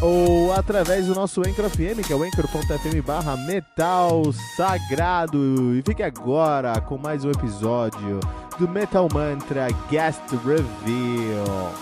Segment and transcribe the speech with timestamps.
[0.00, 4.22] ou através do nosso Anchor FM, que é o anchor.fm barra metal
[4.56, 5.76] sagrado.
[5.76, 8.18] E fique agora com mais um episódio
[8.58, 11.72] do Metal Mantra Guest Reveal.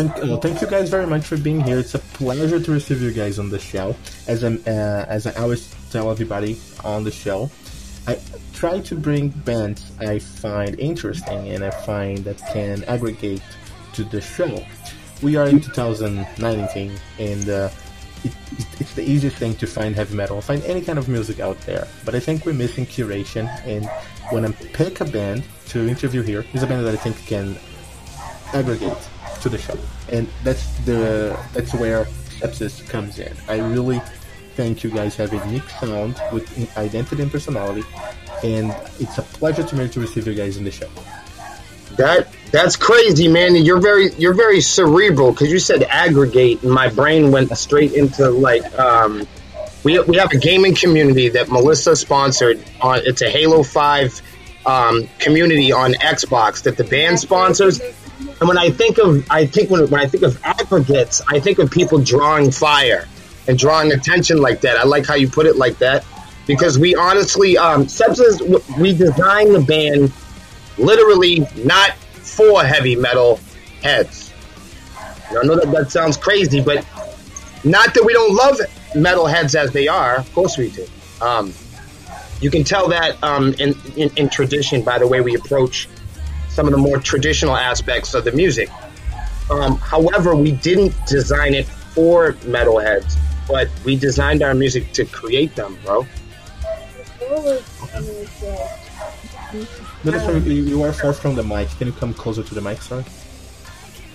[0.00, 1.78] Thank, uh, thank you guys very much for being here.
[1.78, 3.94] It's a pleasure to receive you guys on the show.
[4.26, 7.50] As I uh, as I always tell everybody on the show,
[8.06, 8.18] I
[8.54, 13.42] try to bring bands I find interesting and I find that can aggregate
[13.92, 14.64] to the show.
[15.20, 17.68] We are in 2019 and uh,
[18.24, 18.32] it,
[18.80, 21.86] it's the easiest thing to find heavy metal, find any kind of music out there.
[22.06, 23.84] But I think we're missing curation, and
[24.30, 27.58] when I pick a band to interview here, is a band that I think can
[28.54, 28.96] aggregate
[29.40, 29.78] to the show,
[30.10, 32.04] and that's the that's where
[32.40, 33.32] Sepsis comes in.
[33.48, 34.00] I really
[34.54, 37.84] think you guys have a unique sound with identity and personality,
[38.42, 40.88] and it's a pleasure to me to receive you guys in the show.
[41.96, 43.56] That that's crazy, man.
[43.56, 48.30] You're very you're very cerebral because you said aggregate, and my brain went straight into
[48.30, 49.26] like um,
[49.84, 52.62] we we have a gaming community that Melissa sponsored.
[52.80, 54.22] On it's a Halo Five
[54.66, 57.80] um, community on Xbox that the band sponsors.
[58.40, 61.58] And when I think of I think when when I think of aggregates, I think
[61.58, 63.06] of people drawing fire
[63.46, 64.78] and drawing attention like that.
[64.78, 66.04] I like how you put it like that
[66.46, 68.40] because we honestly um, Sepsis
[68.78, 70.12] we designed the band
[70.78, 73.38] literally not for heavy metal
[73.82, 74.32] heads.
[75.30, 76.84] I know that that sounds crazy, but
[77.62, 78.58] not that we don't love
[78.94, 80.16] metal heads as they are.
[80.16, 80.86] Of course we do.
[81.20, 81.52] Um,
[82.40, 85.88] you can tell that um, in, in, in tradition by the way we approach
[86.50, 88.68] some of the more traditional aspects of the music.
[89.50, 93.16] Um, however, we didn't design it for metalheads,
[93.48, 96.06] but we designed our music to create them, bro.
[100.04, 101.68] No, sorry, you, you are far from the mic.
[101.78, 103.04] Can you come closer to the mic, sorry?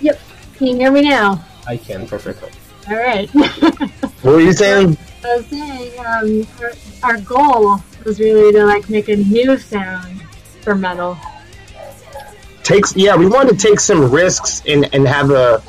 [0.00, 0.20] Yep.
[0.56, 1.44] Can you hear me now?
[1.66, 2.50] I can, perfectly.
[2.88, 3.30] All right.
[4.22, 4.96] What were you saying?
[5.24, 10.20] I was saying, um, our, our goal was really to like make a new sound
[10.62, 11.16] for metal.
[12.66, 15.62] Takes yeah, we wanted to take some risks and, and have a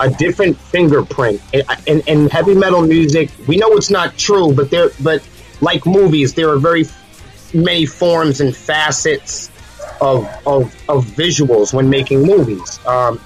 [0.00, 1.42] a different fingerprint.
[1.52, 5.22] In, in, in heavy metal music, we know it's not true, but there but
[5.60, 6.86] like movies, there are very
[7.52, 9.50] many forms and facets
[10.00, 12.80] of of, of visuals when making movies.
[12.86, 13.20] Um,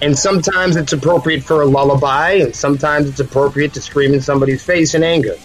[0.00, 4.64] and sometimes it's appropriate for a lullaby, and sometimes it's appropriate to scream in somebody's
[4.64, 5.36] face in anger.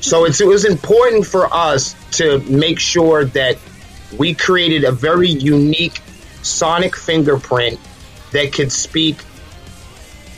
[0.00, 3.58] So it was important for us to make sure that
[4.16, 6.00] we created a very unique
[6.42, 7.78] sonic fingerprint
[8.32, 9.24] that could speak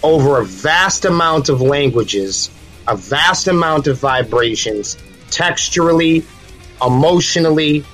[0.03, 2.51] over a vast amount of languages,
[2.89, 4.97] a vast amount of vibrations,
[5.31, 6.25] texturally,
[6.85, 7.85] emotionally,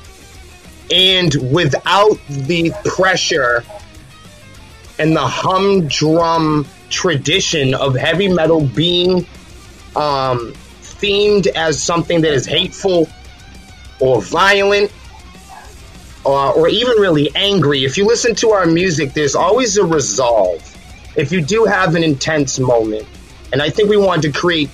[0.91, 3.63] and without the pressure
[4.99, 9.27] and the humdrum tradition of heavy metal being
[9.95, 10.53] um,
[10.83, 13.09] themed as something that is hateful
[14.01, 14.91] or violent
[16.29, 17.85] or even really angry.
[17.85, 20.63] If you listen to our music, there's always a resolve.
[21.17, 23.07] If you do have an intense moment,
[23.53, 24.71] and I think we wanted to create,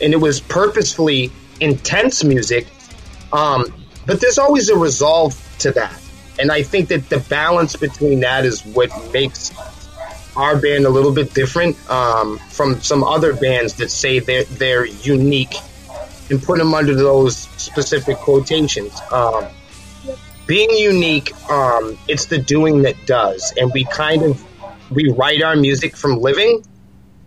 [0.00, 2.66] and it was purposefully intense music,
[3.32, 3.72] um,
[4.06, 6.00] but there's always a resolve to that.
[6.38, 9.52] And I think that the balance between that is what makes
[10.36, 14.84] our band a little bit different um, from some other bands that say they're, they're
[14.84, 15.54] unique
[16.28, 19.00] and put them under those specific quotations.
[19.12, 19.46] Um,
[20.46, 24.44] being unique, um, it's the doing that does, and we kind of
[24.90, 26.62] we write our music from living.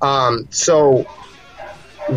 [0.01, 1.07] Um, so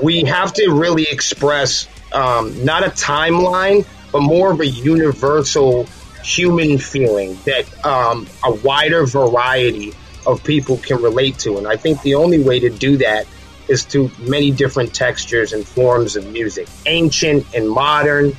[0.03, 5.87] we have to really express um, not a timeline, but more of a universal
[6.23, 9.93] human feeling that um, a wider variety
[10.27, 11.57] of people can relate to.
[11.57, 13.27] And I think the only way to do that
[13.69, 18.37] is through many different textures and forms of music, ancient and modern.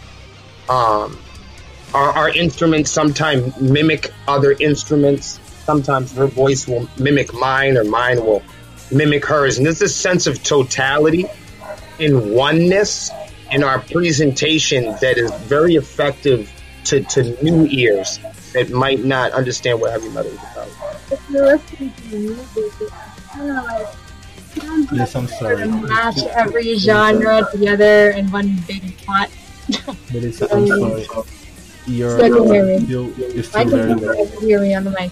[0.69, 1.17] Um,
[1.93, 5.39] our, our instruments sometimes mimic other instruments.
[5.65, 8.43] Sometimes her voice will mimic mine, or mine will
[8.91, 9.57] mimic hers.
[9.57, 11.25] And there's this sense of totality
[11.99, 13.11] in oneness
[13.51, 16.51] in our presentation that is very effective
[16.85, 18.19] to, to new ears
[18.53, 20.67] that might not understand what heavy metal is about.
[21.11, 23.87] If you're listening to the music, it's kind of like
[24.59, 25.69] sounds Yes, I'm sorry.
[25.69, 29.29] sort mash every genre together in one big pot.
[30.11, 31.05] Melissa, I'm sorry.
[31.87, 32.77] You're, So I can hear me.
[32.85, 34.25] you're, you're I can low.
[34.39, 35.11] hear me on the mic.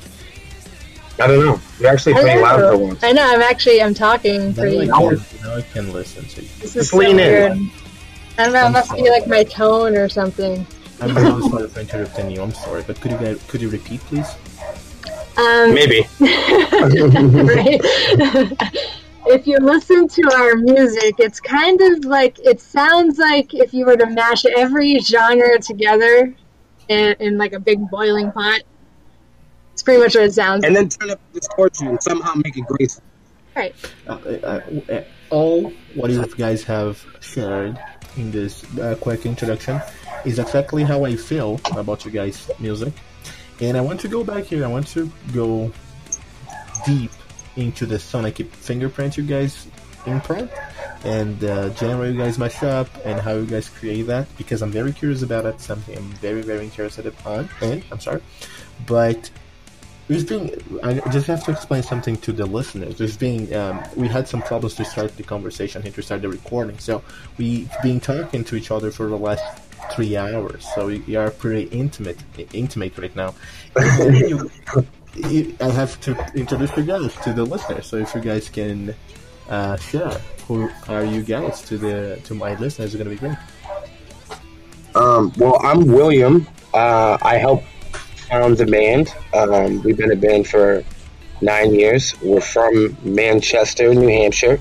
[1.19, 1.59] I don't know.
[1.79, 3.03] You're actually pretty loud for once.
[3.03, 3.23] I know.
[3.23, 3.81] I'm actually.
[3.81, 4.87] I'm talking Now I, pretty.
[4.87, 6.47] can, now I can listen to you.
[6.59, 7.15] This is Just so lean in.
[7.17, 7.51] weird.
[8.37, 8.63] I don't know.
[8.65, 10.65] I'm must be like my tone or something.
[11.01, 12.41] I'm really sorry for interrupting you.
[12.41, 14.27] I'm sorry, but could you guys, could you repeat, please?
[15.37, 16.05] Um, Maybe.
[19.27, 23.85] if you listen to our music, it's kind of like it sounds like if you
[23.85, 26.33] were to mash every genre together
[26.89, 28.61] in, in like a big boiling pot.
[29.73, 32.57] It's pretty much what it sounds and then turn up the distortion and somehow make
[32.57, 33.03] it graceful.
[33.55, 33.73] Right.
[34.07, 37.79] Uh, uh, uh, all what you guys have shared
[38.17, 39.81] in this uh, quick introduction
[40.25, 42.93] is exactly how I feel about you guys' music.
[43.61, 44.65] And I want to go back here.
[44.65, 45.71] I want to go
[46.85, 47.11] deep
[47.55, 49.67] into the sonic fingerprint you guys
[50.05, 50.51] imprint
[51.03, 54.71] and uh, genre you guys mash up and how you guys create that because I'm
[54.71, 55.61] very curious about it.
[55.61, 57.49] Something I'm very very interested on.
[57.61, 58.21] And I'm sorry,
[58.85, 59.29] but
[60.07, 60.49] there's been
[60.83, 62.97] I just have to explain something to the listeners.
[62.97, 66.29] There's been um, we had some problems to start the conversation here to start the
[66.29, 67.03] recording, so
[67.37, 69.43] we've been talking to each other for the last
[69.91, 70.67] three hours.
[70.75, 72.17] So we, we are pretty intimate
[72.53, 73.35] intimate right now.
[75.15, 77.87] You, you, I have to introduce you guys to the listeners.
[77.87, 78.93] So if you guys can
[79.49, 83.37] uh, share who are you guys to the to my listeners, it's gonna be great.
[84.95, 86.47] Um, well, I'm William.
[86.73, 87.63] Uh, I help
[88.29, 89.13] found the band.
[89.33, 90.83] Um, we've been a band for
[91.41, 92.19] nine years.
[92.21, 94.59] We're from Manchester, New Hampshire,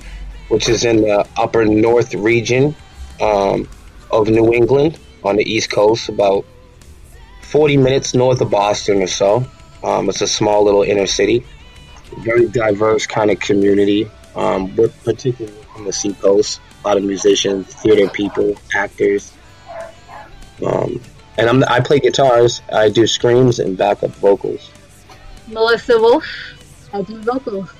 [0.49, 2.75] which is in the upper north region
[3.20, 3.69] um,
[4.11, 6.44] of New England on the East Coast, about
[7.43, 9.46] 40 minutes north of Boston or so.
[9.82, 11.44] Um, it's a small little inner city.
[12.19, 14.11] Very diverse kind of community.
[14.38, 16.61] Um, we're particularly on the Seacoast.
[16.85, 19.32] A lot of musicians, theater people, actors.
[20.64, 21.00] Um,
[21.37, 22.62] and I'm, I play guitars.
[22.73, 24.70] I do screams and backup vocals.
[25.49, 26.25] Melissa Wolf.
[26.93, 27.70] I do vocals.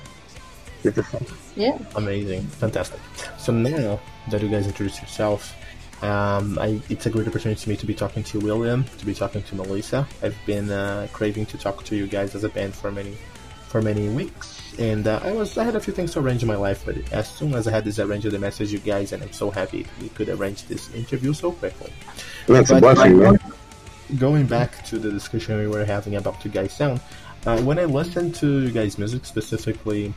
[0.81, 1.21] Beautiful.
[1.55, 1.77] Yeah.
[1.95, 3.01] Amazing, fantastic.
[3.37, 5.53] So now that you guys introduced yourself,
[6.01, 9.13] um, I, it's a great opportunity to me to be talking to William, to be
[9.13, 10.07] talking to Melissa.
[10.23, 13.17] I've been uh, craving to talk to you guys as a band for many,
[13.67, 16.47] for many weeks, and uh, I was I had a few things to arrange in
[16.47, 19.21] my life, but as soon as I had this arranged, I messaged you guys, and
[19.21, 21.91] I'm so happy we could arrange this interview so quickly.
[22.47, 23.37] That's a But- blessing, man.
[24.17, 26.99] Going back to the discussion we were having about you guys' sound,
[27.45, 30.13] uh, when I listened to you guys' music, specifically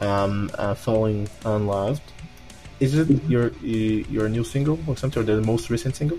[0.00, 2.00] um, uh, "Falling Unloved,"
[2.80, 6.18] is it your your new single or something, or the most recent single?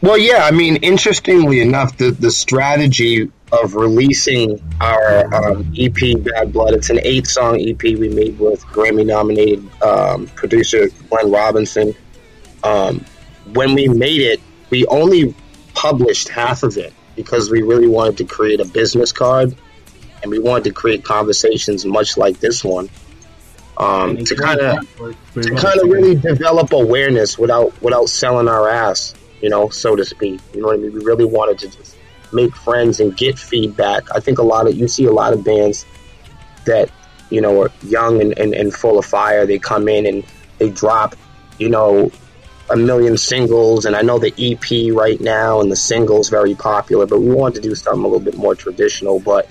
[0.00, 0.44] Well, yeah.
[0.44, 6.90] I mean, interestingly enough, the the strategy of releasing our um, EP "Bad Blood" it's
[6.90, 11.94] an eight song EP we made with Grammy nominated um, producer Glenn Robinson.
[12.62, 13.04] Um,
[13.52, 14.40] when we made it,
[14.70, 15.34] we only
[15.74, 19.56] published half of it because we really wanted to create a business card
[20.22, 22.88] and we wanted to create conversations much like this one
[23.78, 24.88] um, to kind of
[25.34, 30.04] to kind of really develop awareness without without selling our ass, you know, so to
[30.04, 30.40] speak.
[30.54, 30.92] You know what I mean?
[30.92, 31.96] We really wanted to just
[32.32, 34.04] make friends and get feedback.
[34.14, 35.86] I think a lot of you see a lot of bands
[36.64, 36.90] that
[37.30, 39.46] you know are young and, and, and full of fire.
[39.46, 40.24] They come in and
[40.58, 41.14] they drop,
[41.58, 42.10] you know,
[42.70, 43.84] a million singles.
[43.84, 47.62] And I know the EP right now and the singles very popular, but we wanted
[47.62, 49.20] to do something a little bit more traditional.
[49.20, 49.48] But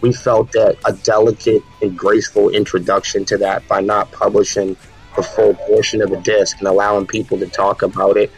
[0.00, 4.76] we felt that a delicate and graceful introduction to that by not publishing
[5.16, 8.30] the full portion of the disc and allowing people to talk about it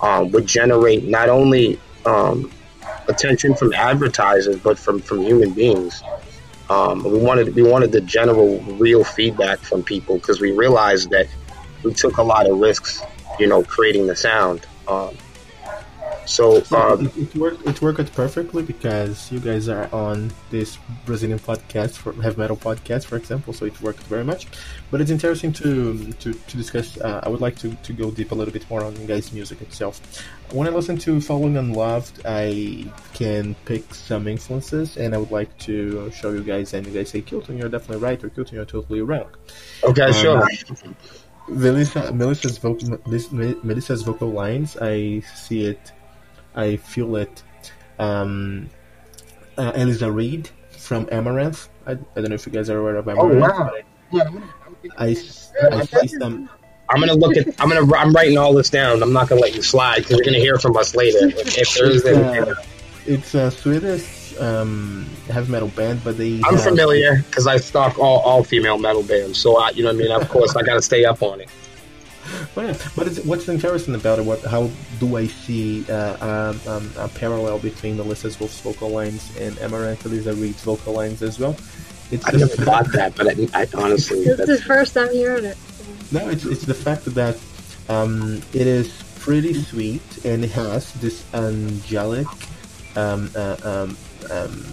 [0.00, 2.50] um, would generate not only um,
[3.08, 6.02] attention from advertisers but from, from human beings.
[6.70, 11.26] Um, we wanted we wanted the general real feedback from people because we realized that
[11.82, 13.02] we took a lot of risks,
[13.38, 14.66] you know, creating the sound.
[14.86, 15.16] Um,
[16.28, 17.66] So uh, it, it worked.
[17.66, 23.06] It worked perfectly because you guys are on this Brazilian podcast for heavy metal podcast,
[23.06, 23.54] for example.
[23.54, 24.46] So it worked very much.
[24.90, 27.00] But it's interesting to to, to discuss.
[27.00, 29.32] Uh, I would like to, to go deep a little bit more on you guys'
[29.32, 30.00] music itself.
[30.52, 35.56] When I listen to Falling Unloved, I can pick some influences, and I would like
[35.60, 36.74] to show you guys.
[36.74, 39.30] And you guys say, "Kilton, you're definitely right," or "Kilton, you're totally wrong."
[39.82, 40.46] okay, sure.
[41.48, 44.76] Melissa, Melissa's vocal, Melissa's vocal lines.
[44.80, 45.92] I see it,
[46.58, 47.42] I feel it.
[47.98, 48.68] Um,
[49.56, 51.68] uh, Elize Ryd from Amaranthe.
[51.86, 53.18] I, I don't know if you guys are aware of Amaranthe.
[53.18, 53.84] Oh Amaranthe.
[54.12, 54.42] wow.
[54.82, 55.08] but I, I,
[55.72, 56.48] I see some.
[56.90, 57.46] I'm gonna look at.
[57.60, 57.94] I'm gonna.
[57.94, 59.02] I'm writing all this down.
[59.02, 61.18] I'm not gonna let you slide because you're gonna hear from us later.
[61.28, 62.52] If, if there is, It's, anything.
[62.52, 62.62] uh,
[63.06, 66.36] it's a Swedish um, heavy metal band, but they.
[66.44, 69.38] I'm have- familiar because I stalk all, all female metal bands.
[69.38, 70.12] So I, you know what I mean.
[70.12, 71.48] Of course, I gotta stay up on it.
[72.54, 74.24] But, yeah, but it's, what's interesting about it?
[74.24, 79.36] What how do I see uh, um, um, a parallel between Melissa's Wolf's vocal lines
[79.38, 81.56] and Amaranthe Elize Ryd's vocal lines as well?
[82.10, 85.12] It's I never thought that, but I, I honestly, This that's, is the first time
[85.12, 85.58] hearing it.
[86.10, 87.36] No, it's, it's the fact that
[87.88, 92.26] um, it is pretty sweet and it has this angelic
[92.96, 93.96] um, uh, um,
[94.30, 94.72] um,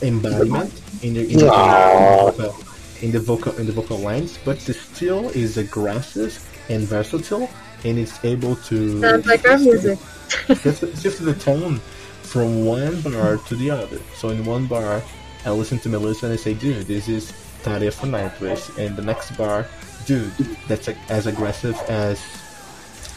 [0.00, 2.30] embodiment in the, in the, Aw.
[2.30, 2.67] vocal,
[3.02, 6.38] in the vocal in the vocal lines, but still is aggressive
[6.68, 7.48] and versatile,
[7.84, 9.98] and it's able to Sounds like our music.
[10.46, 11.80] just, just the tone
[12.22, 13.98] from one bar to the other.
[14.14, 15.02] So in one bar,
[15.44, 18.76] I listen to Melissa and I say, dude, this is Tarja for Nightwish.
[18.78, 19.66] And the next bar,
[20.04, 20.32] dude,
[20.68, 22.20] that's a, as aggressive as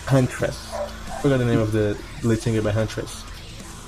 [0.05, 0.73] Huntress.
[0.73, 3.23] I forgot the name of the lead singer by Huntress.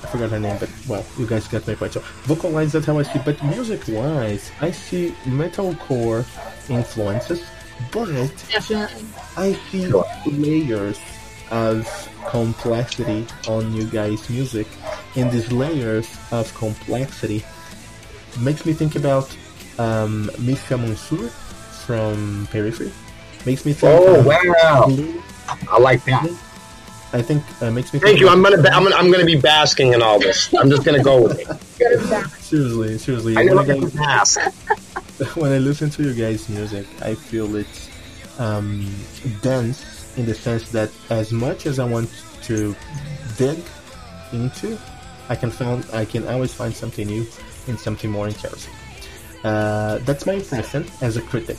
[0.03, 1.93] I forgot her name, but well, you guys got my point.
[1.93, 3.19] So vocal lines, that's how I see.
[3.23, 6.25] But music wise, I see metalcore
[6.69, 7.43] influences,
[7.91, 8.05] but
[8.49, 9.05] Definitely.
[9.37, 10.05] I see Sure.
[10.25, 10.99] layers
[11.51, 11.87] of
[12.27, 14.67] complexity on you guys' music,
[15.15, 17.43] and these layers of complexity
[18.39, 19.35] makes me think about
[19.79, 21.29] um, Misha Mansoor
[21.85, 22.91] from Periphery.
[23.45, 23.93] Makes me think.
[23.93, 24.85] Oh, wow.
[24.87, 25.21] Blue.
[25.69, 26.29] I like that.
[27.13, 27.99] I think uh, makes me.
[27.99, 28.27] Thank you.
[28.27, 28.61] I'm gonna.
[28.61, 28.95] Ba- I'm gonna.
[28.95, 30.51] I'm gonna be basking in all this.
[30.55, 31.47] I'm just gonna go with it.
[31.77, 32.29] Good as that.
[32.31, 33.33] Seriously, seriously.
[33.37, 35.35] I when, never I get to guys, pass.
[35.35, 37.89] when I listen to you guys' music, I feel it's
[38.39, 38.89] um,
[39.41, 42.09] dense in the sense that as much as I want
[42.43, 42.75] to
[43.37, 43.59] dig
[44.31, 44.77] into,
[45.29, 47.27] I can found I can always find something new
[47.67, 48.73] and something more interesting.
[49.43, 51.57] Uh, that's my impression as a critic.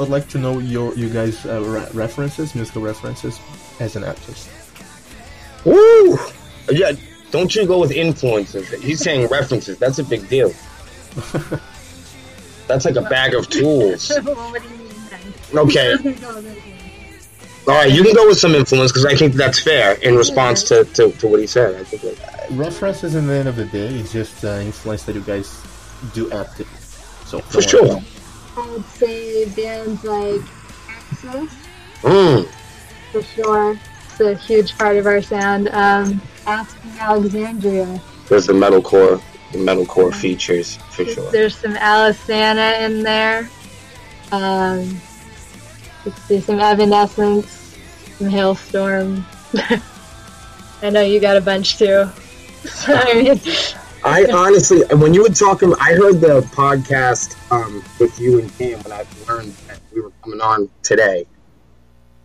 [0.00, 3.38] I'd like to know your you guys' uh, re- references, musical references,
[3.78, 4.48] as an artist.
[5.64, 6.18] Woo!
[6.70, 6.92] Yeah.
[7.30, 8.70] Don't you go with influences?
[8.82, 9.76] He's saying references.
[9.78, 10.52] That's a big deal.
[12.68, 14.08] That's like a bag of tools.
[14.22, 15.58] what do you mean then?
[15.58, 15.94] Okay.
[17.68, 17.90] All right.
[17.92, 21.10] You can go with some influence because I think that's fair in response to, to,
[21.12, 21.74] to what he said.
[21.80, 22.02] I think.
[22.18, 25.62] That, References, in the end of the day, is just uh, influence that you guys
[26.12, 26.66] do active.
[27.24, 27.86] So for sure.
[27.88, 28.04] worry.
[28.56, 30.42] I would say bands like
[30.88, 31.54] Axis,
[32.02, 32.46] Mm.
[33.12, 33.80] for sure.
[34.16, 35.68] It's a huge part of our sound.
[35.70, 38.00] Um, Asking Alexandria.
[38.28, 41.32] There's the metalcore, the metalcore features for sure.
[41.32, 43.48] There's some Alisana in there.
[44.30, 45.00] Um,
[46.04, 47.76] let's see, some Evanescence,
[48.18, 49.24] some Halestorm.
[50.82, 52.08] I know you got a bunch too.
[52.86, 53.40] I mean,
[54.04, 58.80] I honestly, when you were talking, I heard the podcast um, with you and Cam
[58.82, 61.26] when I learned that we were coming on today,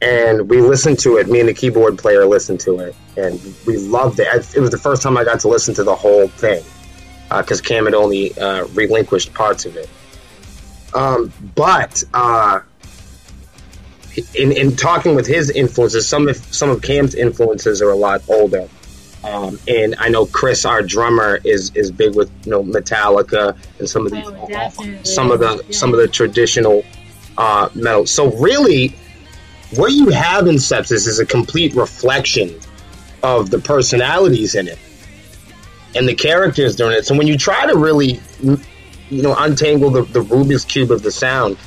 [0.02, 1.28] and we listened to it.
[1.28, 4.28] Me and the keyboard player listened to it, and we loved it.
[4.56, 6.64] It was the first time I got to listen to the whole thing
[7.30, 9.90] because Cam had only uh, relinquished parts of it.
[10.94, 12.62] Um, but uh,
[14.36, 18.22] in, in talking with his influences, some of some of Cam's influences are a lot
[18.30, 18.68] older.
[19.24, 23.90] Um, and I know Chris, our drummer, is is big with you know Metallica and
[23.90, 24.70] some of these, Oh,
[25.04, 25.76] some of the Yeah.
[25.76, 26.84] some of the traditional
[27.38, 28.06] uh, metal.
[28.06, 28.96] So really,
[29.72, 32.60] what you have in Sepsis is a complete reflection
[33.22, 34.80] of the personalities in it
[35.96, 37.06] and the characters during it.
[37.06, 41.12] So when you try to really, you know, untangle the, the Rubik's cube of the
[41.12, 41.58] sound,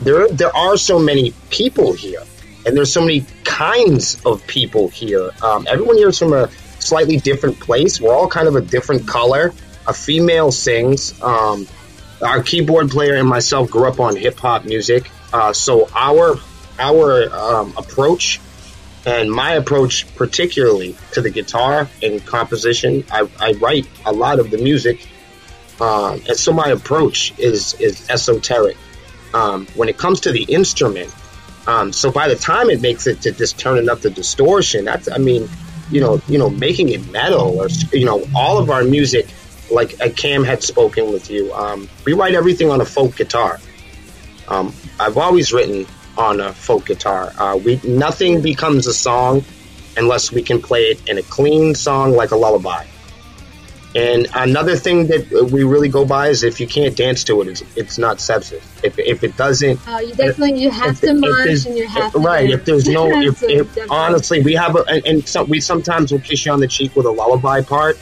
[0.00, 2.22] there there are so many people here,
[2.66, 5.30] and there's so many kinds of people here.
[5.42, 8.00] Um, everyone here is from a slightly different place.
[8.00, 9.52] We're all kind of a different color.
[9.86, 11.20] A female sings.
[11.22, 11.68] Um,
[12.22, 16.38] our keyboard player and myself grew up on hip hop music, uh, so our
[16.78, 18.40] our um, approach
[19.06, 24.50] and my approach particularly to the guitar and composition I, I write a lot of
[24.50, 25.06] the music
[25.80, 28.76] um, and so my approach is is esoteric
[29.34, 31.14] um, when it comes to the instrument
[31.66, 35.10] um, so by the time it makes it to just turning up the distortion that's
[35.10, 35.48] i mean
[35.90, 39.26] you know, you know, making it metal or you know, all of our music,
[39.70, 43.60] like uh, Cam had spoken with you, um, we write everything on a folk guitar.
[44.48, 47.32] Um, I've always written on a folk guitar.
[47.38, 49.44] Uh, we nothing becomes a song
[49.96, 52.84] unless we can play it in a clean song like a lullaby.
[53.96, 57.48] And another thing that we really go by is if you can't dance to it,
[57.48, 58.60] it's, it's not sepsis.
[58.82, 62.12] If, if it doesn't, Oh, you definitely you have if- to march and you have
[62.12, 62.50] to right.
[62.50, 66.10] If there's no, if, So if honestly, we have a, and, and so we sometimes
[66.10, 67.96] will kiss you on the cheek with a lullaby part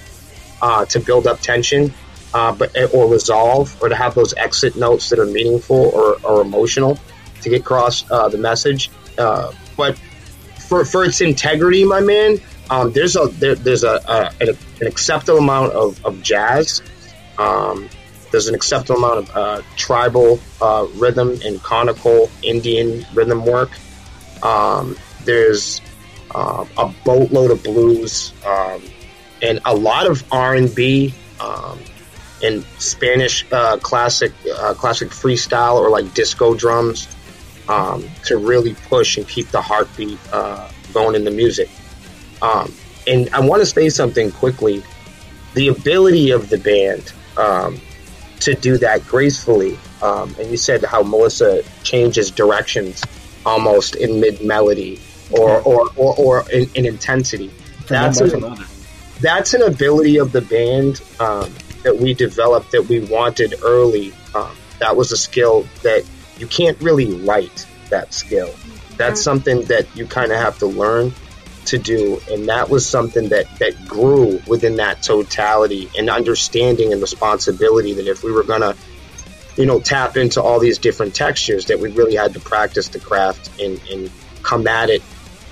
[0.62, 1.92] uh, to build up tension,
[2.32, 6.40] uh, but or resolve, or to have those exit notes that are meaningful or, or
[6.40, 6.98] emotional
[7.42, 8.90] to get across uh, the message.
[9.18, 9.98] Uh, but
[10.68, 15.38] for for its integrity, my man, um, there's a there, there's a, a an, acceptable
[15.38, 16.82] amount of, of jazz.
[17.38, 17.88] Um,
[18.30, 23.70] there's an acceptable amount of uh, tribal uh, rhythm and conical Indian rhythm work.
[24.42, 25.80] Um, there's
[26.34, 28.82] uh, a boatload of blues um,
[29.42, 31.78] and a lot of R and B um,
[32.42, 37.06] and Spanish uh, classic uh, classic freestyle or like disco drums
[37.68, 41.68] um, to really push and keep the heartbeat uh, going in the music.
[42.40, 42.72] Um,
[43.06, 44.82] and I want to say something quickly.
[45.54, 47.80] The ability of the band um,
[48.40, 53.02] to do that gracefully, um, and you said how Melissa changes directions
[53.44, 55.00] almost in mid melody
[55.30, 57.50] or, or, or, or in, in intensity.
[57.86, 58.20] That's
[59.20, 61.52] that's an ability of the band um,
[61.84, 64.12] that we developed that we wanted early.
[64.34, 64.50] Um,
[64.80, 66.04] that was a skill that
[66.42, 68.52] you can't really write that skill.
[68.96, 71.14] That's something that you kind of have to learn
[71.66, 77.00] to do, and that was something that that grew within that totality and understanding and
[77.00, 77.94] responsibility.
[77.94, 78.74] That if we were gonna,
[79.56, 82.98] you know, tap into all these different textures, that we really had to practice the
[82.98, 84.10] craft and and
[84.42, 85.02] come at it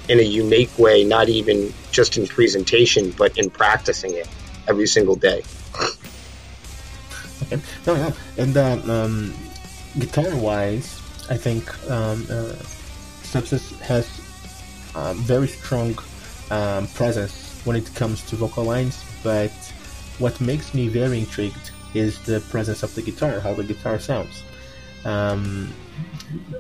[0.08, 4.28] in a unique way, not even just in presentation, but in practicing it
[4.66, 5.44] every single day.
[7.44, 7.62] Okay.
[7.86, 8.12] No, yeah.
[8.36, 9.34] And um, um,
[9.98, 12.54] guitar wise, I think um, uh,
[13.22, 14.06] Sepsis has
[14.94, 15.96] um, very strong
[16.50, 19.50] um, presence when it comes to vocal lines, but
[20.18, 24.42] what makes me very intrigued is the presence of the guitar, how the guitar sounds.
[25.04, 25.72] Um,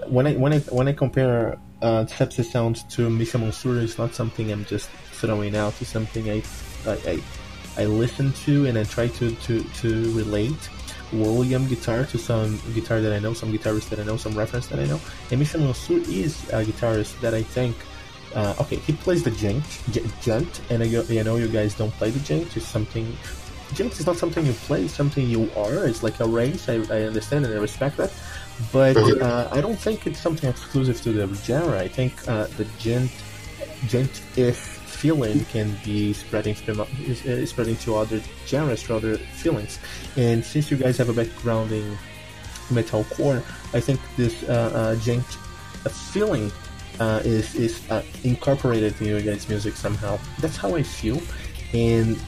[0.06, 4.14] when I when I when I compare uh, Sepsis sounds to Misha Mansoor, it's not
[4.14, 5.74] something I'm just throwing out.
[5.80, 6.42] It's something I
[6.86, 7.22] I, I
[7.76, 10.68] I listen to and I try to, to, to relate
[11.12, 14.68] William guitar to some guitar that I know, some guitarists that I know, some reference
[14.68, 15.00] that I know.
[15.30, 17.76] And Misha Mansoor is a guitarist that I think,
[18.34, 21.92] uh, okay, he plays the djent, j- djent and I, I know you guys don't
[21.92, 22.56] play the djent.
[22.56, 23.16] It's something,
[23.74, 25.86] djent is not something you play, it's something you are.
[25.86, 26.68] It's like a race.
[26.68, 28.12] I, I understand and I respect that.
[28.72, 31.78] But uh, I don't think it's something exclusive to the genre.
[31.80, 33.10] I think uh, the djent,
[33.88, 34.69] djent-ish
[35.00, 39.78] feeling can be spreading to, uh, spreading to other genres, to other feelings.
[40.16, 41.96] And since you guys have a background in
[42.68, 43.40] metalcore,
[43.72, 45.12] I think this uh, uh,
[45.84, 46.52] uh, feeling
[47.00, 50.18] uh, is is uh, incorporated in your guys' music somehow.
[50.42, 51.18] That's how I feel.
[51.72, 52.18] And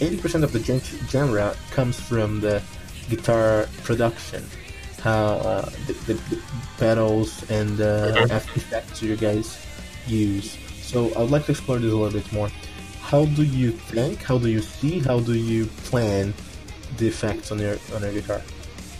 [0.00, 2.60] eighty percent of the djent genre comes from the
[3.08, 4.44] guitar production.
[5.00, 6.38] How uh, the, the, the
[6.78, 8.12] pedals and uh,
[8.56, 9.56] effects you guys
[10.06, 10.58] use.
[10.84, 12.50] So I would like to explore this a little bit more.
[13.00, 14.22] How do you think?
[14.22, 15.00] How do you see?
[15.00, 16.34] How do you plan
[16.98, 18.42] the effects on your on your guitar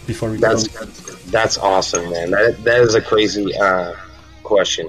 [0.06, 0.48] before we go?
[0.48, 0.84] That's go?
[1.30, 2.30] that's awesome, man.
[2.30, 3.94] That that is a crazy uh,
[4.42, 4.88] question.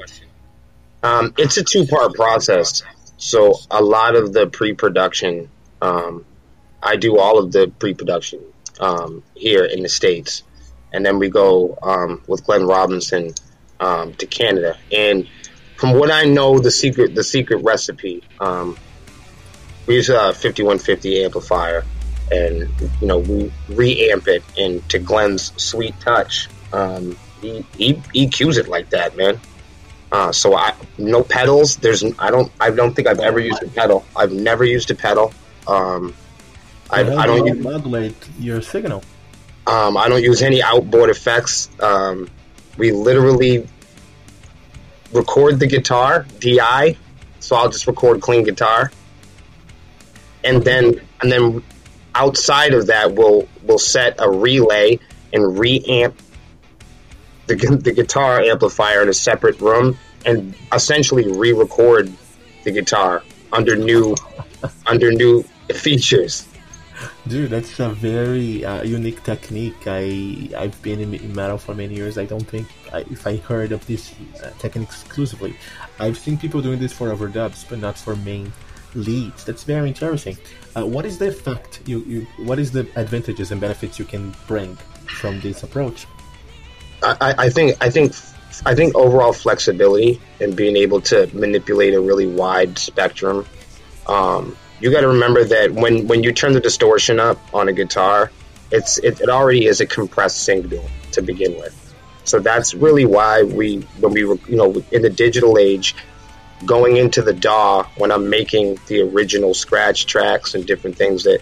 [1.04, 2.82] Um, it's a two part process.
[3.18, 5.50] So a lot of the pre production,
[5.82, 6.26] um,
[6.82, 8.42] I do all of the pre production
[8.80, 10.44] um, here in the states,
[10.94, 13.34] and then we go um, with Glenn Robinson
[13.80, 14.78] um, to Canada.
[14.92, 15.28] And
[15.78, 18.78] from what I know, the secret the secret recipe, um,
[19.88, 21.86] we use a 5150 amplifier
[22.32, 22.68] and
[23.02, 26.50] you know we reamp it and to Glenn's sweet touch.
[26.74, 27.94] Um, he, he
[28.28, 29.40] EQs it like that, man.
[30.12, 31.78] Uh, so I no pedals.
[31.78, 34.06] There's I don't I don't think I've ever used a pedal.
[34.16, 35.34] I've never used a pedal.
[35.68, 36.14] Um,
[36.90, 39.04] I, I do don't use, modulate your signal.
[39.68, 41.70] um, I don't use any outboard effects.
[41.82, 42.30] Um,
[42.78, 43.68] we literally
[45.16, 46.98] record the guitar DI,
[47.40, 48.92] so I'll just record clean guitar,
[50.44, 51.64] and then and then
[52.14, 55.00] outside of that, we'll we'll set a relay
[55.34, 56.14] and reamp
[57.48, 62.12] the the guitar amplifier in a separate room and essentially re-record
[62.64, 64.16] the guitar under new
[64.86, 66.48] under new features.
[67.28, 69.88] Dude, that's a very uh, unique technique.
[69.88, 72.20] I I've been in, metal for many years.
[72.20, 75.56] I don't think I, if I heard of this uh, technique exclusively.
[76.00, 78.54] I've seen people doing this for overdubs, but not for main
[78.94, 79.44] leads.
[79.44, 80.38] That's very interesting.
[80.76, 81.82] Uh, what is the effect?
[81.88, 84.76] You, you what is the advantages and benefits you can bring
[85.20, 86.06] from this approach?
[87.02, 88.14] I, I think I think
[88.68, 93.46] I think overall flexibility and being able to manipulate a really wide spectrum.
[94.08, 97.74] Um, you got to remember that when when you turn the distortion up on a
[97.74, 98.32] guitar,
[98.72, 101.82] it's it, it already is a compressed signal to begin with.
[102.24, 105.96] So that's really why we when we were you know in the digital age,
[106.66, 111.40] going into the DAW when I'm making the original scratch tracks and different things that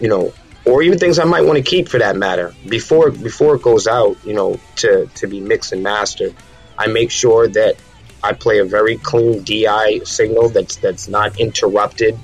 [0.00, 0.32] you know
[0.68, 3.86] or even things I might want to keep for that matter before before it goes
[3.86, 6.34] out, you know, to to be mixed and mastered.
[6.76, 7.76] I make sure that
[8.22, 12.18] I play a very clean DI signal that's that's not interrupted,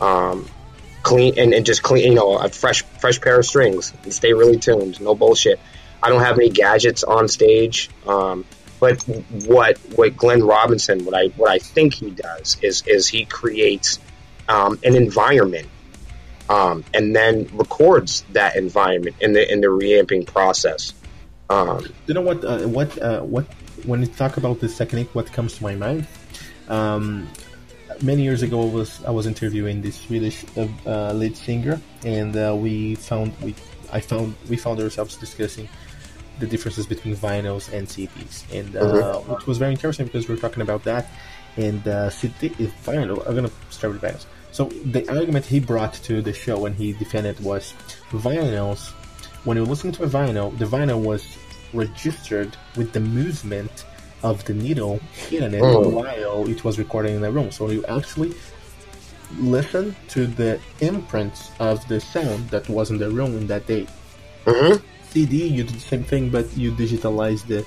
[0.00, 0.46] um,
[1.02, 4.32] clean and, and just clean, you know, a fresh fresh pair of strings and stay
[4.32, 5.00] really tuned.
[5.00, 5.60] No bullshit.
[6.02, 7.90] I don't have any gadgets on stage.
[8.06, 8.44] Um,
[8.80, 9.02] but
[9.46, 13.98] what what Glenn Robinson, what I what I think he does is is he creates
[14.48, 15.68] um, an environment
[16.48, 20.92] um, and then records that environment in the in the reamping process.
[21.48, 22.44] Um, you know what?
[22.44, 22.98] Uh, what?
[22.98, 23.46] Uh, what?
[23.84, 26.06] When you talk about this technique, what comes to my mind?
[28.02, 32.36] Many years ago, I was I was interviewing this Swedish uh, uh lead singer, and
[32.36, 33.54] uh, we found we
[33.92, 35.68] I found we found ourselves discussing
[36.38, 39.32] the differences between vinyls and CDs, and uh, mm-hmm.
[39.32, 41.08] which was very interesting because we are talking about that.
[41.56, 42.50] And uh, CD,
[42.84, 44.26] vinyl, I'm gonna start with vinyls.
[44.52, 47.72] So the argument he brought to the show when he defended was
[48.10, 48.90] vinyls.
[49.44, 51.24] When you listen to a vinyl, the vinyl was
[51.72, 53.84] registered with the movement
[54.26, 55.88] of the needle hitting it oh.
[55.88, 57.50] while it was recording in the room.
[57.50, 58.34] So you actually
[59.38, 63.86] listen to the imprints of the sound that was in the room in that day.
[64.44, 64.84] Mm-hmm.
[65.10, 67.64] CD, you do the same thing, but you digitalize the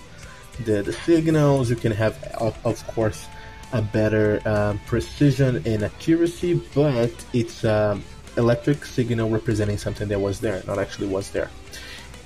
[0.65, 1.69] the, the signals.
[1.69, 3.27] You can have, of, of course,
[3.71, 8.03] a better um, precision and accuracy, but it's um,
[8.37, 11.49] electric signal representing something that was there, not actually was there.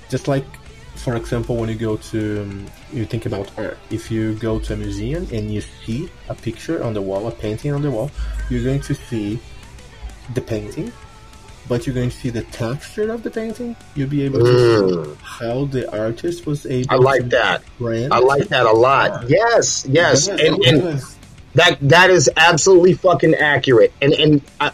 [0.08, 0.44] Just like,
[0.96, 3.78] for example, when you go to, um, you think about art.
[3.90, 7.30] If you go to a museum and you see a picture on the wall, a
[7.30, 8.10] painting on the wall,
[8.48, 9.38] you're going to see
[10.34, 10.92] the painting,
[11.68, 13.76] but you're going to see the texture of the painting.
[13.94, 15.06] You'll be able to mm.
[15.06, 16.88] see how the artist was able.
[16.88, 16.94] To.
[16.94, 17.62] I like that.
[17.80, 19.28] I like that a lot.
[19.28, 21.02] Yes, yes, and, and
[21.54, 24.70] that that is absolutely fucking accurate, and and uh,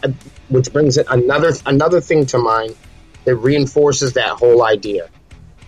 [0.49, 2.75] which brings it another another thing to mind
[3.25, 5.09] that reinforces that whole idea.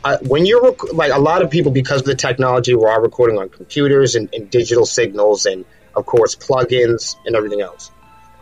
[0.03, 3.01] Uh, when you're rec- like a lot of people, because of the technology, we're all
[3.01, 5.63] recording on computers and, and digital signals, and
[5.95, 7.89] of course plugins and everything else.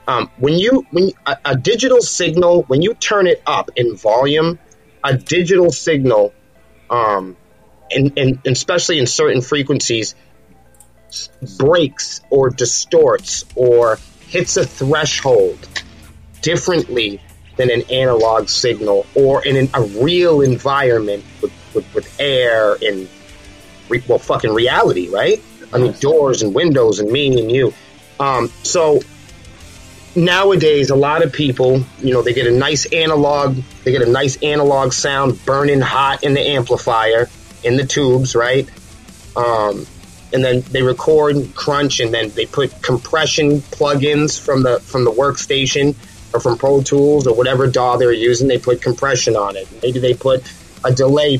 [0.07, 4.57] Um, when you when a, a digital signal, when you turn it up in volume,
[5.03, 6.33] a digital signal,
[6.89, 7.37] um,
[7.91, 10.15] and, and especially in certain frequencies,
[11.57, 15.59] breaks or distorts or hits a threshold
[16.41, 17.21] differently
[17.57, 23.07] than an analog signal or in an, a real environment with, with, with air and
[23.89, 25.41] re, well fucking reality right
[25.73, 27.73] i mean doors and windows and me and you
[28.19, 28.99] um, so
[30.15, 34.09] nowadays a lot of people you know they get a nice analog they get a
[34.09, 37.29] nice analog sound burning hot in the amplifier
[37.63, 38.69] in the tubes right
[39.35, 39.85] um,
[40.33, 45.11] and then they record crunch and then they put compression plugins from the from the
[45.11, 45.95] workstation
[46.33, 48.47] or from Pro Tools or whatever DAW they're using.
[48.47, 49.67] They put compression on it.
[49.81, 50.43] Maybe they put
[50.83, 51.39] a delay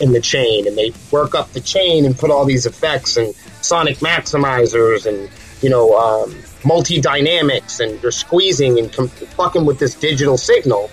[0.00, 3.34] in the chain and they work up the chain and put all these effects and
[3.62, 5.30] sonic maximizers and
[5.62, 10.90] you know um, multi dynamics and they're squeezing and com- fucking with this digital signal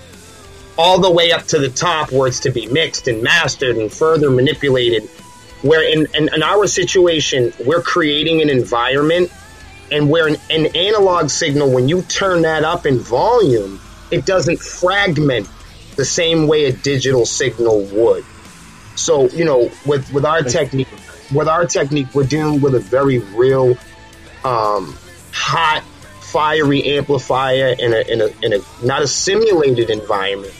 [0.78, 3.92] all the way up to the top where it's to be mixed and mastered and
[3.92, 5.04] further manipulated.
[5.62, 9.32] Where in, in, in, our situation, we're creating an environment
[9.90, 14.60] and where an, an analog signal, when you turn that up in volume, it doesn't
[14.60, 15.48] fragment
[15.96, 18.24] the same way a digital signal would.
[18.94, 20.88] So, you know, with, with our technique,
[21.34, 23.76] with our technique, we're dealing with a very real,
[24.44, 24.96] um,
[25.32, 25.82] hot,
[26.20, 30.54] fiery amplifier in a, in a, in a, not a simulated environment.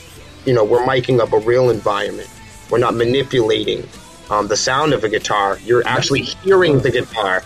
[0.44, 2.28] You know, we're miking up a real environment.
[2.70, 3.86] We're not manipulating
[4.30, 5.58] um, the sound of a guitar.
[5.64, 7.42] You're actually hearing the guitar.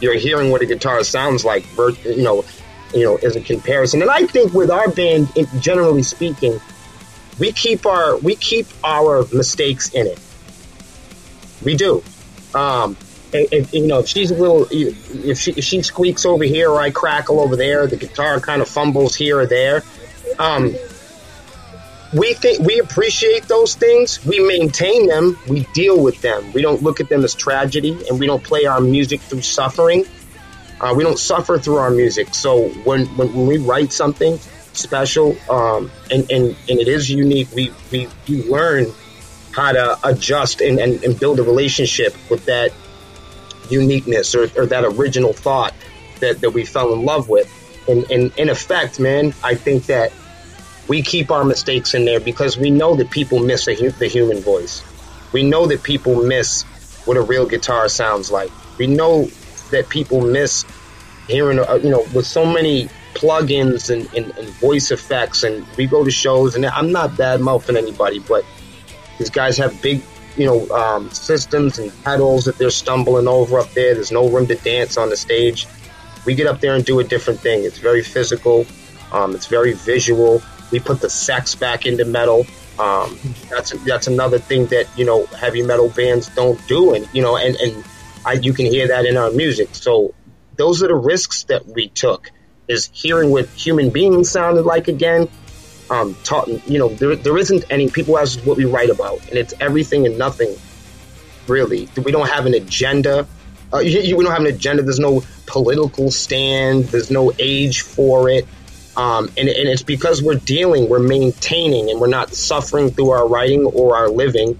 [0.00, 1.66] You're hearing what a guitar sounds like.
[2.04, 2.44] You know,
[2.94, 4.02] you know, as a comparison.
[4.02, 5.28] And I think with our band,
[5.60, 6.60] generally speaking,
[7.38, 10.18] we keep our we keep our mistakes in it.
[11.62, 12.02] We do.
[12.54, 12.96] Um,
[13.32, 16.80] if, you know, if she's a little, if she, if she squeaks over here or
[16.80, 19.82] I crackle over there, the guitar kind of fumbles here or there.
[20.38, 20.74] Um,
[22.14, 24.24] we think we appreciate those things.
[24.24, 25.38] We maintain them.
[25.48, 26.52] We deal with them.
[26.52, 30.06] We don't look at them as tragedy, and we don't play our music through suffering.
[30.80, 32.34] Uh, we don't suffer through our music.
[32.34, 34.38] So when when, when we write something
[34.76, 38.92] special um, and, and and it is unique, we we, we learn
[39.56, 42.72] how to adjust and, and, and build a relationship with that
[43.70, 45.72] uniqueness or, or that original thought
[46.20, 47.50] that, that we fell in love with.
[47.88, 50.12] And, and in effect, man, I think that
[50.88, 54.40] we keep our mistakes in there because we know that people miss hu- the human
[54.40, 54.84] voice.
[55.32, 56.64] We know that people miss
[57.06, 58.50] what a real guitar sounds like.
[58.78, 59.30] We know
[59.70, 60.64] that people miss
[61.28, 65.86] hearing, uh, you know, with so many plugins and, and, and voice effects, and we
[65.86, 68.44] go to shows, and I'm not bad mouthing anybody, but
[69.18, 70.02] these guys have big,
[70.36, 73.94] you know, um, systems and pedals that they're stumbling over up there.
[73.94, 75.66] There's no room to dance on the stage.
[76.24, 77.64] We get up there and do a different thing.
[77.64, 78.66] It's very physical.
[79.12, 80.42] Um, it's very visual.
[80.70, 82.46] We put the sex back into metal.
[82.78, 87.22] Um, that's that's another thing that you know heavy metal bands don't do, and you
[87.22, 87.84] know, and and
[88.24, 89.70] I, you can hear that in our music.
[89.72, 90.14] So
[90.56, 92.30] those are the risks that we took.
[92.68, 95.28] Is hearing what human beings sounded like again.
[95.88, 99.38] Um, taught, you know, there, there isn't any people ask what we write about, and
[99.38, 100.56] it's everything and nothing,
[101.46, 101.88] really.
[102.02, 103.26] We don't have an agenda.
[103.72, 104.82] Uh, you, you- we don't have an agenda.
[104.82, 106.84] There's no political stand.
[106.86, 108.46] There's no age for it.
[108.96, 113.28] Um, and, and it's because we're dealing, we're maintaining, and we're not suffering through our
[113.28, 114.58] writing or our living.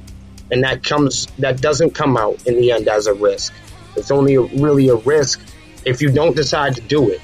[0.52, 3.52] And that comes, that doesn't come out in the end as a risk.
[3.96, 5.40] It's only a, really a risk
[5.84, 7.20] if you don't decide to do it,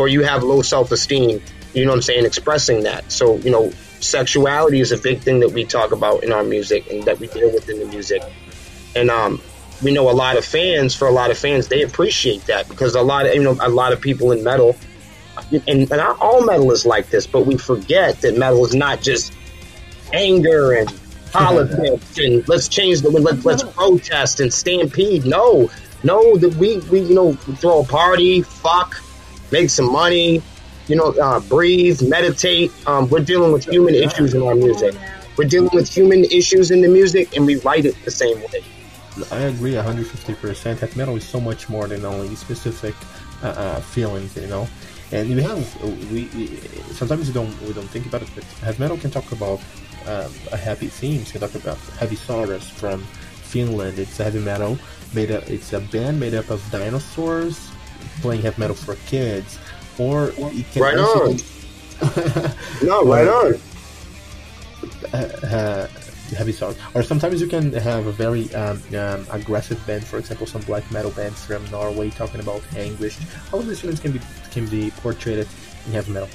[0.00, 1.42] or you have low self-esteem.
[1.72, 2.26] You know what I'm saying?
[2.26, 3.12] Expressing that.
[3.12, 6.90] So you know, sexuality is a big thing that we talk about in our music
[6.90, 8.22] and that we deal with in the music.
[8.96, 9.40] And um,
[9.82, 10.96] we know a lot of fans.
[10.96, 13.68] For a lot of fans, they appreciate that because a lot of you know a
[13.68, 14.76] lot of people in metal
[15.52, 19.00] and, and not all metal is like this, but we forget that metal is not
[19.00, 19.32] just
[20.12, 20.92] anger and
[21.32, 25.24] politics and let's change the let, let's protest and stampede.
[25.24, 25.70] No,
[26.02, 29.00] no, that we we you know throw a party, fuck,
[29.50, 30.42] make some money,
[30.88, 32.72] you know, uh, breathe, meditate.
[32.86, 34.94] Um, we're dealing with human issues in our music.
[35.36, 38.62] We're dealing with human issues in the music, and we write it the same way.
[39.30, 40.78] I agree 150%.
[40.78, 42.94] Heavy metal is so much more than only specific
[43.42, 44.68] uh, uh, feelings, you know.
[45.12, 45.82] And we have
[46.12, 46.46] we, we
[46.92, 49.60] sometimes we don't we don't think about it, but heavy metal can talk about
[50.06, 51.32] um, happy themes.
[51.32, 53.02] Can talk about Hevisaurus from
[53.42, 53.98] Finland.
[53.98, 54.78] It's heavy metal
[55.12, 55.48] made up.
[55.50, 57.69] It's a band made up of dinosaurs
[58.20, 59.58] playing heavy metal for kids.
[59.98, 61.36] Or it can Right on.
[62.82, 63.54] No, right on.
[65.12, 65.86] uh,
[66.36, 66.76] heavy songs.
[66.94, 70.90] Or sometimes you can have a very um, um, aggressive band, for example, some black
[70.90, 73.18] metal bands from Norway talking about anguish.
[73.52, 75.46] All of these feelings can be can be portrayed
[75.86, 76.28] in heavy metal.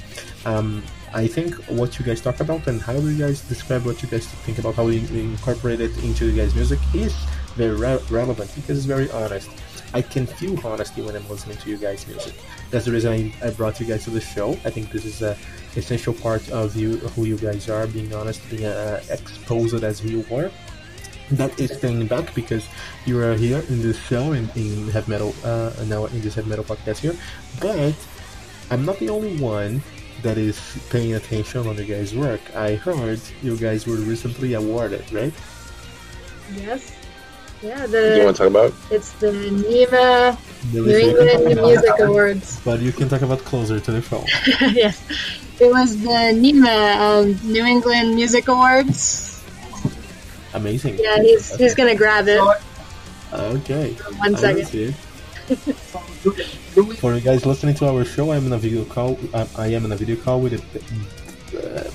[0.44, 0.82] Um,
[1.14, 4.26] I think what you guys talk about and how you guys describe what you guys
[4.26, 7.14] think about how you incorporate it into you guys' music is
[7.54, 9.48] very re- relevant because it's very honest.
[9.96, 12.34] I can feel honesty when I'm listening to you guys' music.
[12.70, 14.50] That's the reason I, I brought you guys to the show.
[14.66, 15.34] I think this is a
[15.74, 20.22] essential part of you, who you guys are, being honest, being uh, exposed as you
[20.30, 20.50] are.
[21.30, 22.68] That is staying back because
[23.06, 26.50] you are here in this show in, in heavy metal, uh, now in this heavy
[26.50, 27.16] metal podcast here.
[27.58, 27.96] But
[28.70, 29.82] I'm not the only one
[30.20, 32.42] that is paying attention on you guys' work.
[32.54, 35.32] I heard you guys were recently awarded, right?
[36.54, 36.95] Yes.
[37.62, 38.00] Yeah, the.
[38.12, 38.74] Do you want to talk about?
[38.90, 40.38] it's the NEMA
[40.72, 42.60] New England Music Awards.
[42.64, 44.26] But you can talk about closer to the phone.
[44.74, 45.00] yes,
[45.58, 49.42] it was the NEMA um, New England Music Awards.
[50.54, 50.98] Amazing.
[50.98, 52.40] Yeah, he's he's gonna grab it.
[53.32, 53.92] Okay.
[54.18, 54.66] One I second.
[54.66, 54.94] see it.
[56.98, 59.18] For you guys listening to our show, I'm in a video call.
[59.32, 60.60] I, I am in a video call with
[61.52, 61.88] the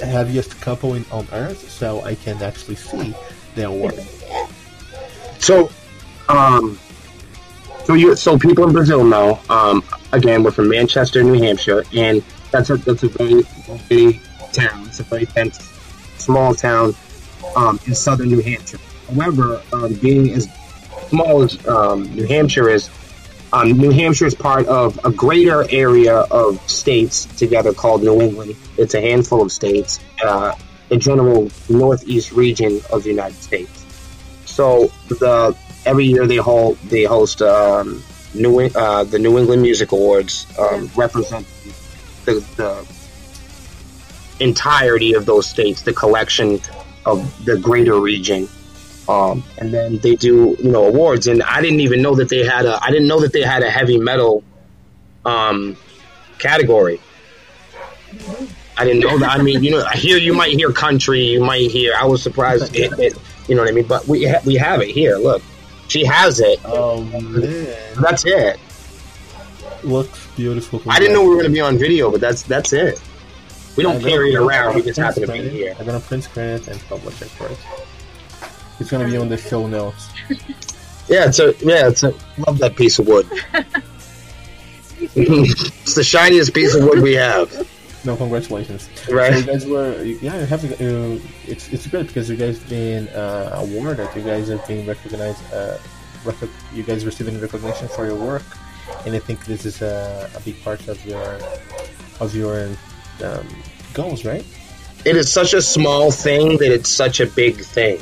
[0.00, 3.14] uh, heaviest couple in, on Earth, so I can actually see
[3.54, 3.98] the award.
[5.38, 5.70] So,
[6.28, 6.78] um,
[7.84, 9.40] so you so people in Brazil know.
[9.48, 13.42] Um, again, we're from Manchester, New Hampshire, and that's a that's a very
[13.88, 14.20] big
[14.52, 14.86] town.
[14.86, 15.58] It's a very dense,
[16.18, 16.94] small town
[17.56, 18.78] um, in southern New Hampshire.
[19.08, 20.48] However, um, being as
[21.08, 22.90] small as um, New Hampshire is,
[23.52, 28.56] um, New Hampshire is part of a greater area of states together called New England.
[28.76, 30.54] It's a handful of states, uh,
[30.88, 33.77] the general northeast region of the United States.
[34.58, 38.02] So the every year they hold they host um,
[38.34, 41.46] New uh, the New England Music Awards, um, represent
[42.24, 42.84] the, the
[44.40, 46.60] entirety of those states, the collection
[47.06, 48.48] of the greater region.
[49.08, 52.44] Um, and then they do you know awards, and I didn't even know that they
[52.44, 54.42] had a I didn't know that they had a heavy metal
[55.24, 55.76] um,
[56.40, 57.00] category.
[58.76, 59.38] I didn't know that.
[59.38, 61.94] I mean, you know, here you might hear country, you might hear.
[61.96, 62.74] I was surprised.
[62.74, 63.86] It, it, you know what I mean?
[63.86, 65.16] But we ha- we have it here.
[65.16, 65.42] Look,
[65.88, 66.60] she has it.
[66.64, 68.58] Oh man, That's it.
[69.82, 70.82] looks beautiful.
[70.88, 73.00] I didn't know we were gonna be on video, but that's that's it.
[73.76, 74.74] We don't carry it around.
[74.74, 75.52] We just gonna happen to be screen it.
[75.52, 75.76] here.
[75.78, 77.58] I'm gonna print screen it and publish it for it.
[78.80, 80.08] It's gonna be on the show notes.
[81.10, 82.12] Yeah, it's a yeah, it's a
[82.46, 83.26] love that piece of wood.
[85.00, 87.50] it's the shiniest piece of wood we have.
[88.08, 88.88] No, congratulations.
[89.10, 89.34] Right.
[89.34, 92.70] So you guys were, yeah, you have, uh, it's, it's great because you guys have
[92.70, 95.76] been uh, awarded, you guys have been recognized, uh,
[96.24, 98.44] rec- you guys receiving recognition for your work,
[99.04, 101.38] and I think this is a, a big part of your,
[102.18, 102.70] of your
[103.22, 103.46] um,
[103.92, 104.46] goals, right?
[105.04, 108.00] It is such a small thing that it's such a big thing.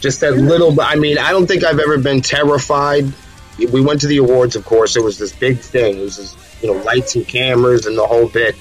[0.00, 0.80] Just that little.
[0.80, 3.12] I mean, I don't think I've ever been terrified.
[3.58, 4.96] We went to the awards, of course.
[4.96, 5.98] It was this big thing.
[5.98, 8.56] It was this, you know, lights and cameras and the whole bit.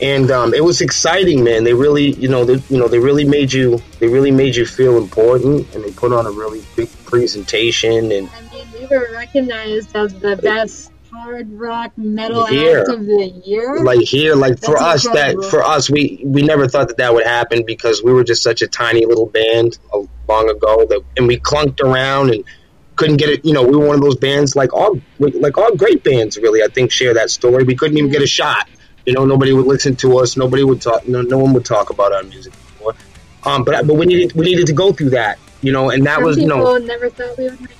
[0.00, 1.64] And um, it was exciting, man.
[1.64, 4.66] They really, you know, they, you know, they really made you, they really made you
[4.66, 8.12] feel important, and they put on a really big presentation.
[8.12, 12.80] And I mean, we were recognized as the best hard rock metal Yeah.
[12.80, 13.82] act of the year.
[13.82, 17.14] like here like for That's us that for us we we never thought that that
[17.14, 19.78] would happen because we were just such a tiny little band
[20.28, 22.44] long ago that and we clunked around and
[22.96, 25.74] couldn't get it you know we were one of those bands like all like all
[25.76, 28.68] great bands really i think share that story we couldn't even get a shot
[29.06, 30.36] you know nobody would listen to us.
[30.36, 32.94] Nobody would talk no, no one would talk about our music anymore.
[33.44, 36.16] Um but but we needed we needed to go through that you know and that
[36.16, 37.70] Some was you know never thought we would make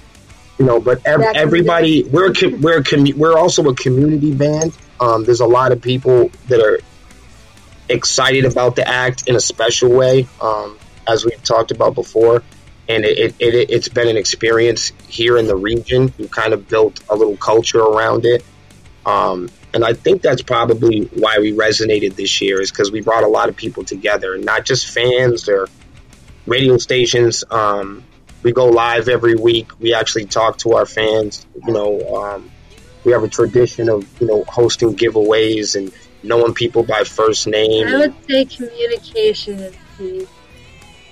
[0.59, 3.37] you know but ev- That can be everybody we're a com- we're a commu- we're
[3.37, 4.77] also a community band.
[5.01, 6.81] Um, there's a lot of people that are
[7.89, 12.43] excited about the act in a special way um, as we've talked about before.
[12.89, 16.13] And it, it, it, it's been an experience here in the region.
[16.19, 18.45] We've kind of built a little culture around it.
[19.05, 23.23] Um, and i think that's probably why we resonated this year is because we brought
[23.23, 25.69] a lot of people together not just fans or
[26.47, 28.03] radio stations um,
[28.47, 29.79] we go live every week.
[29.81, 31.45] We actually talk to our fans.
[31.67, 32.51] You know, um,
[33.05, 37.89] we have a tradition of you know hosting giveaways and knowing people by first name.
[37.89, 40.29] I would say communication is key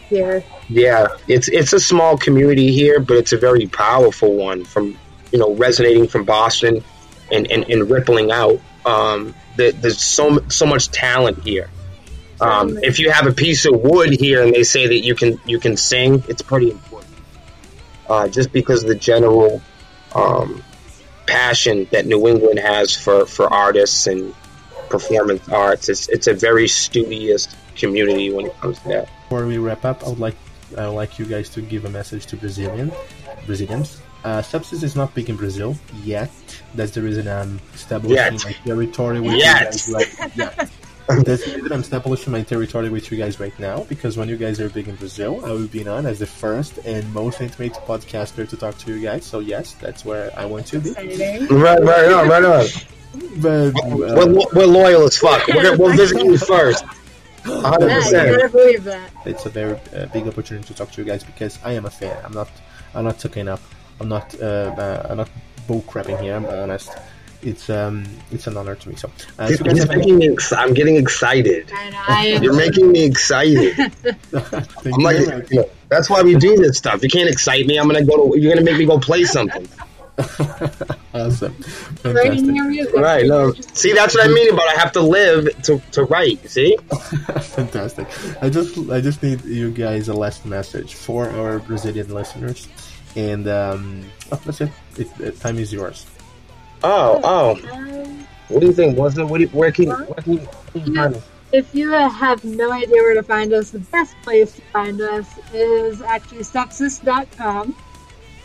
[0.09, 0.45] here.
[0.69, 4.65] Yeah, it's it's a small community here, but it's a very powerful one.
[4.65, 4.97] From
[5.33, 6.85] you know resonating from Boston
[7.33, 8.61] and and, and rippling out.
[8.87, 11.71] Um, there, there's so so much talent here.
[12.41, 15.39] Um, if you have a piece of wood here and they say that you can
[15.47, 17.15] you can sing, it's pretty important.
[18.09, 19.63] Uh, just because of the general
[20.15, 20.63] um,
[21.27, 24.35] passion that New England has for, for artists and
[24.91, 29.09] performance arts, it's it's a very studious community when it comes to that.
[29.23, 30.37] Before we wrap up, I would like
[30.77, 32.93] I would like you guys to give a message to Brazilian
[33.47, 34.01] Brazilians.
[34.25, 36.31] Uh, substance is not big in Brazil yet.
[36.75, 38.45] That's the reason I'm establishing Yet.
[38.45, 39.61] my territory with Yet.
[39.87, 40.67] you guys right yeah.
[41.23, 44.39] That's the reason I'm establishing my territory with you guys right now because when you
[44.39, 47.75] guys are big in Brazil, I will be known as the first and most intimate
[47.75, 49.27] podcaster to talk to you guys.
[49.27, 50.93] So yes, that's where I want to be.
[50.95, 52.65] Right, right on, right on.
[53.43, 55.47] But We're, uh, lo- we're loyal as fuck.
[55.49, 56.83] We're, gonna- we'll visit you first.
[57.45, 58.11] 100%.
[58.13, 59.11] Yeah, you believe that.
[59.27, 61.91] it's a very uh, big opportunity to talk to you guys because I am a
[61.91, 62.17] fan.
[62.25, 62.49] I'm not.
[62.95, 63.61] I'm not tucking up.
[64.05, 64.39] I'm not.
[64.39, 64.45] Uh,
[64.77, 65.31] uh, I'm not
[65.67, 66.35] bull crapping here.
[66.35, 66.91] I'm honest.
[67.41, 68.05] It's um.
[68.31, 68.97] It's an honor to me.
[68.97, 71.73] So, uh, so guys He's have any- making me ex- I'm getting excited.
[71.75, 72.05] I know.
[72.37, 72.43] Am.
[72.43, 73.79] You're making me excited.
[74.35, 77.03] I'm like, you know, that's why we do this stuff.
[77.03, 77.79] You can't excite me.
[77.79, 78.39] I'm gonna go to.
[78.39, 79.67] You're gonna make me go play something.
[81.15, 82.95] awesome, fantastic.
[82.95, 83.27] Right?
[83.27, 83.53] No.
[83.73, 86.49] See, that's what I mean about I have to live to to write.
[86.49, 86.77] See?
[87.41, 88.07] fantastic.
[88.41, 92.69] I just I just need you guys a last message for our Brazilian listeners,
[93.17, 94.71] and um, oh, that's it.
[94.99, 96.07] it, it time is yours.
[96.83, 97.73] Oh, oh.
[97.73, 98.99] Um, What do you think?
[98.99, 99.25] What's it?
[99.25, 99.89] What do you, where can?
[99.91, 101.23] Where can you, where can you find us?
[101.53, 105.39] if you have no idea where to find us, the best place to find us
[105.53, 107.73] is actually sepsis.com,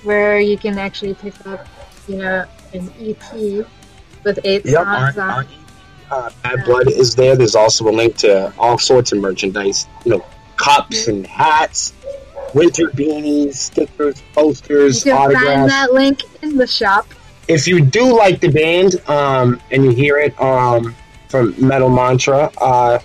[0.04, 1.68] where you can actually pick up,
[2.08, 3.66] you know, an EP
[4.24, 4.74] with eight Yep.
[4.74, 5.48] songs Our, on.
[6.12, 7.36] our, uh, Bad Blood is there.
[7.36, 9.88] There's also a link to all sorts of merchandise.
[10.06, 10.26] You know,
[10.58, 11.94] cups and hats,
[12.54, 15.46] winter beanies, stickers, posters, You can autographs.
[15.48, 17.08] find that link in the shop.
[17.48, 20.96] if you do like the band um, and you hear it um,
[21.30, 23.00] from Metal Mantra uh,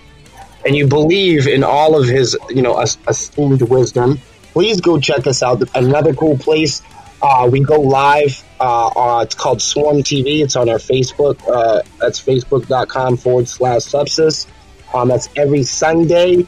[0.67, 4.19] and you believe in all of his, you know, esteemed wisdom,
[4.53, 5.63] please go check us out.
[5.75, 6.81] Another cool place.
[7.23, 8.43] Uh, we go live.
[8.61, 10.43] Uh, uh, it's called Swarm TV.
[10.43, 11.39] It's on our Facebook.
[11.49, 14.47] Uh, that's facebook.com forward slash sepsis.
[14.95, 16.47] Um, that's every Sunday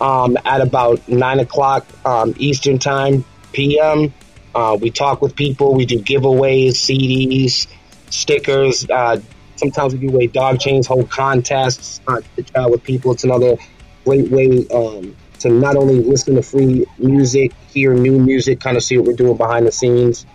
[0.00, 4.12] um, at about 9 o'clock um, Eastern Time PM.
[4.54, 5.74] Uh, we talk with people.
[5.74, 7.66] We do giveaways, CDs,
[8.10, 9.20] stickers, uh,
[9.56, 13.12] sometimes we do way dog chains, hold contests uh, to chat with people.
[13.12, 13.56] It's another
[14.04, 18.82] great way um, to not only listen to free music, hear new music, kind of
[18.82, 20.26] see what we're doing behind the scenes.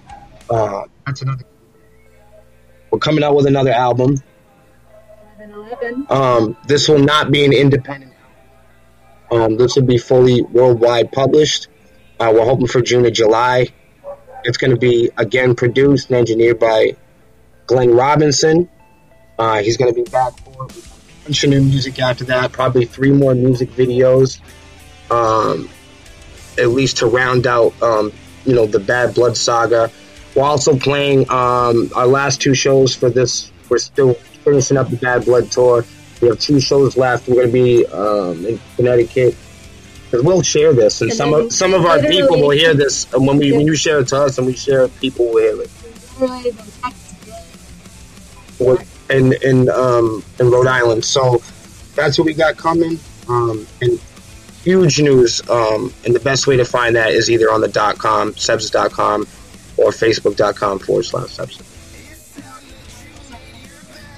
[0.50, 1.46] Uh, that's another.
[2.92, 4.18] We're coming out with another album.
[5.40, 6.06] 11.
[6.10, 8.11] Um, this will not be an independent.
[9.32, 11.68] Um, this will be fully worldwide published.
[12.20, 13.70] Uh, we're hoping for June or July.
[14.44, 16.98] It's going to be again produced and engineered by
[17.66, 18.70] Glen Robinson.
[19.40, 20.68] Uh, he's going to be back for a
[21.24, 22.52] bunch of new music after that.
[22.52, 24.40] Probably three more music videos,
[25.10, 25.70] um,
[26.58, 28.12] at least to round out, um,
[28.46, 29.90] you know, the Bad Blood saga.
[30.36, 33.52] We're also playing um, our last two shows for this.
[33.70, 35.86] We're still finishing up the Bad Blood tour.
[36.22, 37.28] We have two shows left.
[37.28, 39.36] We're going to be um, in Connecticut.
[40.12, 43.08] 'Cause we'll share this, and And some of some of our people will hear this.
[43.14, 45.38] And when we when you share it to us, and we share it, people will
[45.42, 45.70] hear it.
[46.20, 47.44] Literally the next day.
[48.58, 51.06] What- in in um, in Rhode Island.
[51.06, 51.42] So
[51.96, 53.00] that's what we got coming.
[53.30, 54.00] Um, and
[54.66, 55.42] huge news.
[55.50, 59.22] Um, and the best way to find that is either on the dot com, sebs.com,
[59.78, 61.58] or facebook.com forward slash sebs.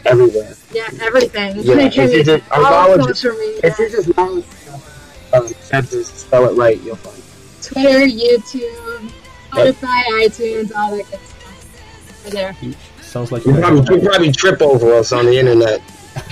[0.06, 0.56] Everywhere.
[0.74, 1.58] Yeah, everything.
[1.60, 2.62] Yeah, Like, if you just- all
[2.94, 3.60] acknowledge- social media.
[3.64, 4.44] If you just know
[5.34, 7.24] um, sebs, spell it right, you'll find it.
[7.64, 9.12] Twitter, YouTube,
[9.52, 12.22] Spotify, iTunes, all that good stuff.
[12.26, 12.56] We're there.
[13.02, 15.82] Sounds like You you probably, you probably trip over us on the internet.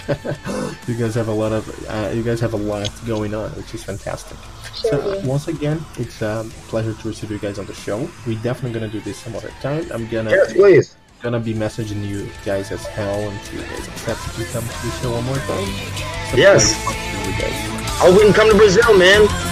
[0.88, 3.74] you guys have a lot of uh, you guys have a lot going on, which
[3.74, 4.38] is fantastic.
[4.80, 5.28] Sure So do.
[5.28, 8.08] once again, it's a pleasure to receive you guys on the show.
[8.28, 9.88] We're definitely gonna do this some other time.
[9.92, 10.96] I'm gonna Yes, please.
[11.22, 14.92] Gonna be messaging you guys as hell until you guys accept to come to the
[15.02, 15.68] show one more time.
[16.36, 16.74] Yes.
[16.84, 17.90] pleasure talking to you guys.
[18.00, 19.51] Hope we can come to Brazil, man.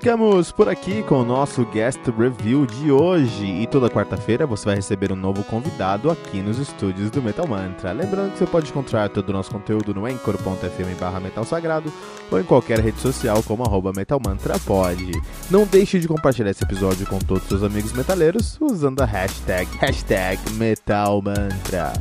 [0.00, 3.44] Ficamos por aqui com o nosso guest review de hoje.
[3.44, 7.92] E toda quarta-feira você vai receber um novo convidado aqui nos estúdios do Metal Mantra.
[7.92, 11.92] Lembrando que você pode encontrar todo o nosso conteúdo no anchor.fm barra Metal Sagrado
[12.30, 15.12] ou em qualquer rede social como arroba Metal Mantra pode.
[15.50, 19.68] Não deixe de compartilhar esse episódio com todos os seus amigos metaleiros usando a hashtag,
[19.76, 21.92] hashtag Metal Mantra.